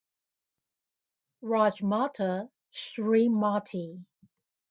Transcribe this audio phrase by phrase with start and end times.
[1.43, 4.01] Rajmata Smt.